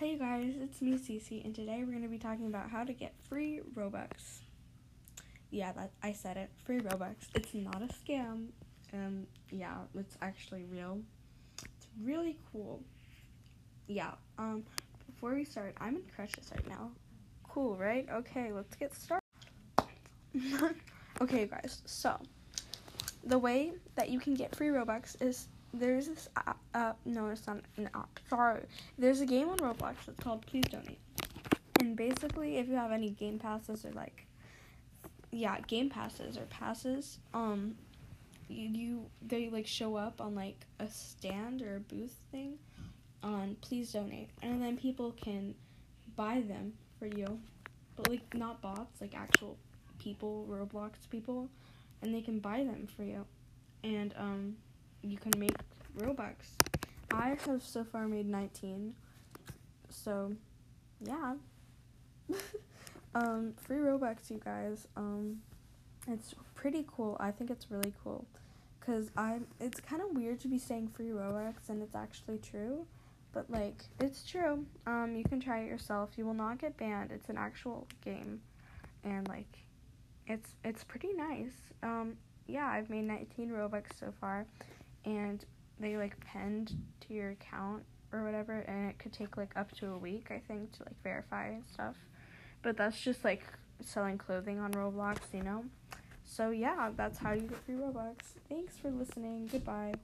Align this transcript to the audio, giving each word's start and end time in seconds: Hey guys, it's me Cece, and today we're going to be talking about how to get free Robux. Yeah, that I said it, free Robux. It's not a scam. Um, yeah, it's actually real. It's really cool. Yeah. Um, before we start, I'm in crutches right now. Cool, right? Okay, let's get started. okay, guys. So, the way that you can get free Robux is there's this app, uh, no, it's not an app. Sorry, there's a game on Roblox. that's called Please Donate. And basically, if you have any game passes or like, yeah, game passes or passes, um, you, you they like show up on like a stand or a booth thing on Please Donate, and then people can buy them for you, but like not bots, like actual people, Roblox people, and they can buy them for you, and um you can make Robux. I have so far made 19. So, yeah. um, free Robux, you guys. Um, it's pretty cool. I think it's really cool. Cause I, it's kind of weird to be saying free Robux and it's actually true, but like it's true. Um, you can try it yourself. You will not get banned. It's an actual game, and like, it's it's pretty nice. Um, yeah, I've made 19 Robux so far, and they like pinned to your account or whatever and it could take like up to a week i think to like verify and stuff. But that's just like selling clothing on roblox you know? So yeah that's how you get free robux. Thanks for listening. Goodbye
Hey 0.00 0.18
guys, 0.18 0.54
it's 0.60 0.82
me 0.82 0.94
Cece, 0.94 1.44
and 1.44 1.54
today 1.54 1.84
we're 1.84 1.92
going 1.92 2.02
to 2.02 2.08
be 2.08 2.18
talking 2.18 2.48
about 2.48 2.68
how 2.68 2.82
to 2.82 2.92
get 2.92 3.14
free 3.28 3.60
Robux. 3.76 4.40
Yeah, 5.52 5.70
that 5.70 5.92
I 6.02 6.10
said 6.12 6.36
it, 6.36 6.50
free 6.64 6.80
Robux. 6.80 7.14
It's 7.36 7.54
not 7.54 7.80
a 7.80 7.86
scam. 7.86 8.48
Um, 8.92 9.28
yeah, 9.52 9.76
it's 9.96 10.18
actually 10.20 10.64
real. 10.64 10.98
It's 11.62 11.86
really 12.02 12.36
cool. 12.52 12.82
Yeah. 13.86 14.10
Um, 14.36 14.64
before 15.06 15.32
we 15.32 15.44
start, 15.44 15.76
I'm 15.80 15.94
in 15.94 16.02
crutches 16.12 16.50
right 16.52 16.68
now. 16.68 16.90
Cool, 17.48 17.76
right? 17.76 18.08
Okay, 18.10 18.50
let's 18.50 18.74
get 18.74 18.92
started. 18.96 19.22
okay, 21.20 21.46
guys. 21.46 21.82
So, 21.84 22.18
the 23.22 23.38
way 23.38 23.74
that 23.94 24.08
you 24.08 24.18
can 24.18 24.34
get 24.34 24.56
free 24.56 24.68
Robux 24.68 25.22
is 25.22 25.46
there's 25.74 26.08
this 26.08 26.28
app, 26.36 26.58
uh, 26.74 26.92
no, 27.04 27.28
it's 27.28 27.46
not 27.46 27.58
an 27.76 27.90
app. 27.94 28.20
Sorry, 28.30 28.62
there's 28.98 29.20
a 29.20 29.26
game 29.26 29.48
on 29.48 29.58
Roblox. 29.58 29.96
that's 30.06 30.22
called 30.22 30.46
Please 30.46 30.64
Donate. 30.70 31.00
And 31.80 31.96
basically, 31.96 32.58
if 32.58 32.68
you 32.68 32.76
have 32.76 32.92
any 32.92 33.10
game 33.10 33.38
passes 33.38 33.84
or 33.84 33.90
like, 33.92 34.26
yeah, 35.30 35.58
game 35.66 35.90
passes 35.90 36.38
or 36.38 36.44
passes, 36.44 37.18
um, 37.34 37.74
you, 38.48 38.68
you 38.68 39.06
they 39.26 39.48
like 39.48 39.66
show 39.66 39.96
up 39.96 40.20
on 40.20 40.34
like 40.34 40.66
a 40.78 40.88
stand 40.88 41.62
or 41.62 41.76
a 41.76 41.80
booth 41.80 42.16
thing 42.30 42.58
on 43.22 43.56
Please 43.60 43.92
Donate, 43.92 44.30
and 44.42 44.62
then 44.62 44.76
people 44.76 45.12
can 45.12 45.54
buy 46.14 46.42
them 46.46 46.74
for 46.98 47.06
you, 47.06 47.40
but 47.96 48.08
like 48.08 48.34
not 48.34 48.62
bots, 48.62 49.00
like 49.00 49.14
actual 49.16 49.58
people, 49.98 50.46
Roblox 50.48 50.92
people, 51.10 51.48
and 52.02 52.14
they 52.14 52.20
can 52.20 52.38
buy 52.38 52.58
them 52.58 52.86
for 52.96 53.02
you, 53.02 53.24
and 53.82 54.14
um 54.16 54.56
you 55.04 55.18
can 55.18 55.32
make 55.38 55.56
Robux. 55.98 56.34
I 57.12 57.36
have 57.46 57.62
so 57.62 57.84
far 57.84 58.08
made 58.08 58.26
19. 58.26 58.94
So, 59.88 60.32
yeah. 61.00 61.34
um, 63.14 63.54
free 63.56 63.76
Robux, 63.78 64.30
you 64.30 64.40
guys. 64.44 64.88
Um, 64.96 65.40
it's 66.08 66.34
pretty 66.54 66.84
cool. 66.88 67.16
I 67.20 67.30
think 67.30 67.50
it's 67.50 67.70
really 67.70 67.92
cool. 68.02 68.26
Cause 68.84 69.10
I, 69.16 69.38
it's 69.60 69.80
kind 69.80 70.02
of 70.02 70.14
weird 70.14 70.40
to 70.40 70.48
be 70.48 70.58
saying 70.58 70.88
free 70.94 71.08
Robux 71.08 71.70
and 71.70 71.82
it's 71.82 71.94
actually 71.94 72.36
true, 72.38 72.86
but 73.32 73.50
like 73.50 73.82
it's 73.98 74.24
true. 74.28 74.66
Um, 74.86 75.14
you 75.16 75.24
can 75.24 75.40
try 75.40 75.60
it 75.60 75.68
yourself. 75.68 76.10
You 76.16 76.26
will 76.26 76.34
not 76.34 76.58
get 76.58 76.76
banned. 76.76 77.10
It's 77.10 77.30
an 77.30 77.38
actual 77.38 77.86
game, 78.04 78.42
and 79.02 79.26
like, 79.26 79.48
it's 80.26 80.50
it's 80.64 80.84
pretty 80.84 81.14
nice. 81.14 81.54
Um, 81.82 82.18
yeah, 82.46 82.66
I've 82.66 82.90
made 82.90 83.04
19 83.04 83.48
Robux 83.50 83.84
so 83.98 84.12
far, 84.20 84.44
and 85.04 85.44
they 85.78 85.96
like 85.96 86.16
pinned 86.24 86.76
to 87.00 87.14
your 87.14 87.30
account 87.30 87.82
or 88.12 88.24
whatever 88.24 88.60
and 88.60 88.90
it 88.90 88.98
could 88.98 89.12
take 89.12 89.36
like 89.36 89.50
up 89.56 89.72
to 89.72 89.92
a 89.92 89.98
week 89.98 90.28
i 90.30 90.40
think 90.46 90.70
to 90.72 90.84
like 90.84 91.02
verify 91.02 91.48
and 91.48 91.64
stuff. 91.72 91.96
But 92.62 92.76
that's 92.76 93.00
just 93.00 93.24
like 93.24 93.42
selling 93.84 94.18
clothing 94.18 94.58
on 94.58 94.72
roblox 94.72 95.18
you 95.32 95.42
know? 95.42 95.64
So 96.24 96.50
yeah 96.50 96.90
that's 96.96 97.18
how 97.18 97.32
you 97.32 97.42
get 97.42 97.58
free 97.64 97.74
robux. 97.74 98.16
Thanks 98.48 98.76
for 98.78 98.90
listening. 98.90 99.48
Goodbye 99.50 99.94